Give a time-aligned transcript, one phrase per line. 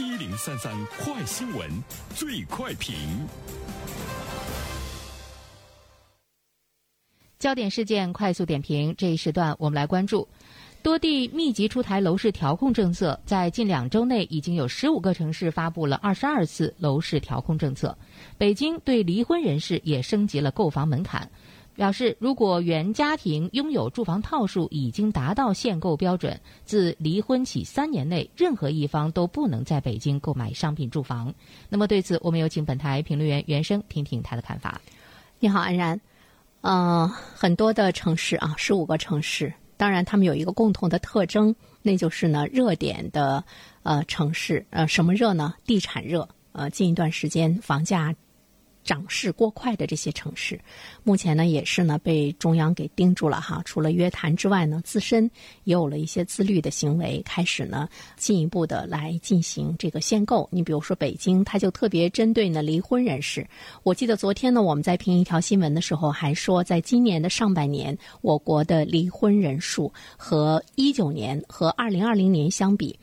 [0.00, 1.68] 一零三三快新闻，
[2.14, 2.94] 最快评。
[7.40, 10.28] 焦点事件快速点评，这一时段我们来关注。
[10.84, 17.98] 多地密集出台楼市调控政策，在近两周内，已经有十五个城市发布了二十二次楼市调控政策。
[18.38, 21.28] 北京对离婚人士也升级了购房门槛，
[21.78, 31.32] 表示如果原家庭拥有住房套数已经达到限购标准，自离婚起三年内，任何一方都不能在北京购买商品住房。
[31.68, 34.80] 那么对此，我们有请本台评论员袁生听听他的看法。
[35.38, 36.00] 你好，安然。
[36.62, 39.54] 嗯，很多的城市啊，十五个城市。
[39.76, 43.44] 当然，他们有一个共同的特征，那就是呢，热点的
[43.84, 45.54] 呃城市，呃，什么热呢？
[45.64, 46.28] 地产热。
[46.50, 48.12] 呃，近一段时间房价。
[48.88, 50.58] 涨势过快的这些城市，
[51.04, 53.60] 目前呢也是呢被中央给盯住了哈。
[53.66, 55.30] 除了约谈之外呢，自身
[55.64, 60.48] 也有了一些自律的行为，开始呢进一步的来进行这个限购。
[60.50, 63.46] 你比如说北京，它就特别针对呢离婚人士。
[63.82, 72.98] 我记得昨天呢我们在评一条新闻的时候，还说在今年的上半年，我国的离婚人数和一九年和二零二零年相比，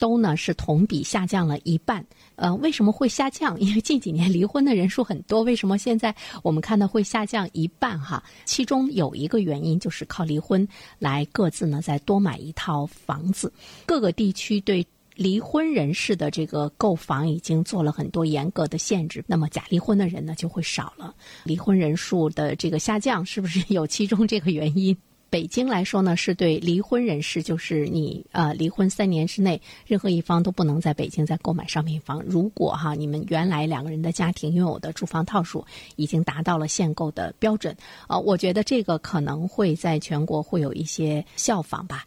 [0.00, 2.04] 都呢是同比下降了一半。
[2.34, 3.56] 呃，为什么会下降？
[3.60, 6.12] 因为近几年离婚的人数很多，为什么现在
[6.42, 8.00] 我们看到会下降一半？
[8.00, 10.66] 哈，其中有一个原因就是靠离婚
[10.98, 13.52] 来各自呢再多买一套房子。
[13.84, 14.84] 各个地区对
[15.16, 21.14] 离婚人士的这个购房已经做了很多严格的限制，那么假离婚的人呢就会少了。
[21.44, 24.96] 离婚人数的这个下降，是不是有其中这个原因？
[25.30, 32.20] 北京来说呢，是对离婚人士，就是你呃离婚三年之内，任何一方都不能在北京再购买商品房。
[32.26, 35.64] 如果哈你们原来两个人的家庭拥有的住房套数
[35.94, 37.76] 已经达到了限购的标准，
[38.08, 42.04] 呃，我觉得这个可能会在全国会有一些效仿吧。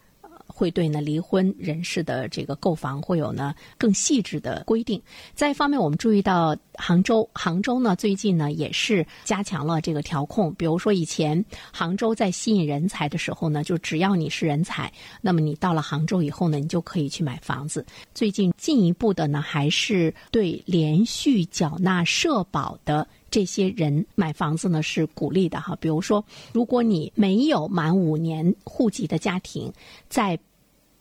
[0.53, 5.01] 会对呢离婚人士的这个购房会有呢更细致的规定。
[5.33, 10.53] 再一方面，我们注意到杭州，杭州呢最近呢也是加强了这个调控。
[10.53, 14.91] 比如说以前杭州在吸引人才的时候呢，就只要你是人才，
[15.21, 17.85] 那么你到了杭州以后呢，你就可以去买房子。
[18.13, 23.07] 最近进一步的呢，还是对连续缴纳社保的。
[23.33, 29.73] 这些人买房子呢是鼓励的哈，比如说，如果你没有满五年户籍的家庭，
[30.07, 30.39] 在。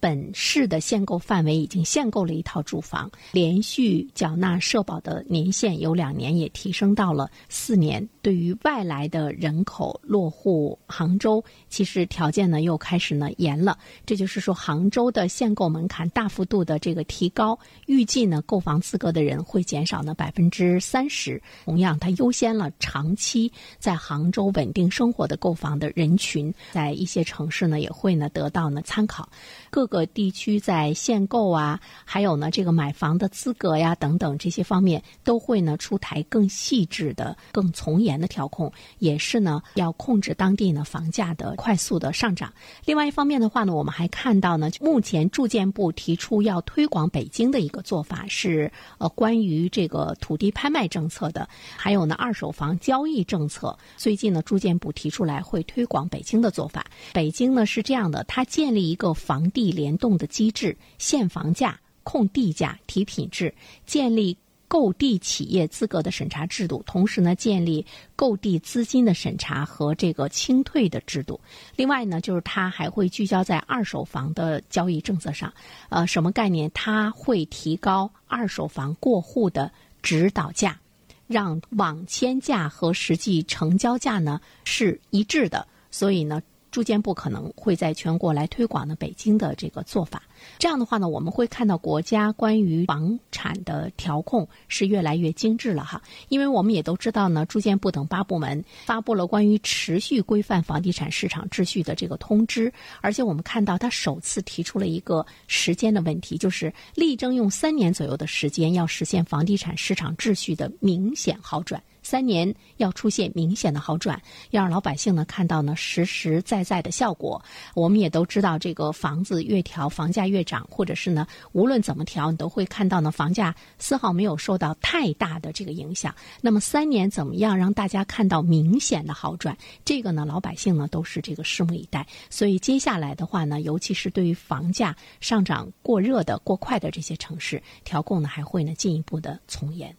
[0.02, 8.08] 本市的限购范围已经限购了一套住房，连续缴纳社保的年限有两年，也提升到了四年。
[8.20, 13.78] 对于外来的人口落户杭州，其实条件呢又开始呢严了。
[14.04, 21.40] 这就是说，杭州的限购门槛大幅度的这个提高，预计呢购房资格的人会减少呢百分之三十。
[21.64, 29.28] 同样，它优先了长期在杭州稳定生活的购房的人群，在一些城市呢也会呢得到呢参考。
[29.70, 42.50] 各个地区在限购啊，还有呢这个买房的资格呀等等这些方面，都会呢出台更细致的、更从严的调控，也是呢要控制当地呢房价的快速的上涨。
[42.86, 53.76] 另外一方面的话呢，我们还看到呢，目前住建部提出要推广北京的一个做法是，呃，关于这个土地拍卖政策的，还有呢二手房交易政策。
[53.98, 56.86] 最近呢，住建部提出来会推广北京的做法。
[57.12, 59.81] 北京呢是这样的，它建立一个房地。
[59.82, 63.52] 联动的机制，限房价、控地价、提品质，
[63.84, 64.36] 建立
[64.68, 67.84] 购地企业资格的审查制度，同时呢，建立
[68.14, 71.40] 购地资金的审查和这个清退的制度。
[71.74, 75.52] 另外呢，就是它还会聚焦在二手房的交易政策上。
[75.90, 76.70] 呃，什么概念？
[76.72, 79.70] 它会提高二手房过户的
[80.00, 80.78] 指导价，
[81.26, 85.66] 让网签价和实际成交价呢是一致的。
[85.90, 86.40] 所以呢。
[86.72, 90.22] 住建部可能会在全国来推广呢北京的这个做法，
[90.58, 96.02] 这样的话呢，我们会看到国家关于房产的调控是越来越精致了哈。
[96.30, 102.72] 因为我们也都知道呢，住建部等八部门发布了关于持续规范房地产市场秩序的这个通知，
[103.02, 111.82] 而且我们看到它首次提出了一个时间的问题，就是力争用三年左右的时间，要实现房地产市场秩序的明显好转。
[112.02, 114.20] 三年要出现明显的好转，
[114.50, 117.42] 要让老百姓呢看到呢实实在在的效果。
[117.74, 126.14] 我们也都知道，这个房子越调，房价越涨，或者是呢无论怎么调，你都会看到呢房价丝毫没有受到太大的这个影响。
[126.40, 129.56] 那么三年怎么样让大家看到明显的好转？
[129.84, 132.06] 这个呢老百姓呢都是这个拭目以待。
[132.28, 139.94] 所以接下来的话呢，尤其是对于房价上涨过热的、过快的这些城市，调控呢还会呢进一步的从严。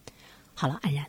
[0.53, 1.05] 好了，安然。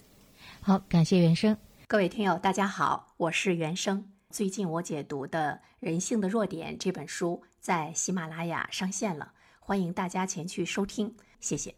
[0.67, 1.55] 好，感谢原生。
[1.87, 4.11] 各位听友，大家好，我是原生。
[4.31, 11.75] 最近我解读的《人性的弱点》这本书在喜马拉雅上线了，欢迎大家前去收听，谢谢。